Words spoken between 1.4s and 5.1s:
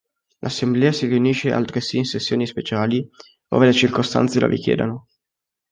altresì in sessioni speciali ove le circostanze lo richiedano.